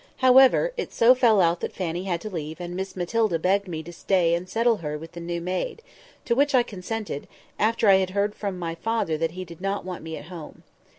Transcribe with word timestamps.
However, 0.17 0.73
it 0.77 0.91
so 0.91 1.13
fell 1.13 1.39
out 1.39 1.59
that 1.59 1.73
Fanny 1.75 2.05
had 2.05 2.21
to 2.21 2.29
leave 2.31 2.59
and 2.59 2.75
Miss 2.75 2.95
Matilda 2.95 3.37
begged 3.37 3.67
me 3.67 3.83
to 3.83 3.93
stay 3.93 4.33
and 4.33 4.49
"settle 4.49 4.77
her" 4.77 4.97
with 4.97 5.11
the 5.11 5.19
new 5.19 5.39
maid; 5.39 5.83
to 6.25 6.33
which 6.33 6.55
I 6.55 6.63
consented, 6.63 7.27
after 7.59 7.87
I 7.87 7.97
had 7.97 8.09
heard 8.09 8.33
from 8.33 8.57
my 8.57 8.73
father 8.73 9.15
that 9.19 9.33
he 9.37 9.45
did 9.45 9.61
not 9.61 9.85
want 9.85 10.01
me 10.01 10.17
at 10.17 10.25
home. 10.25 10.63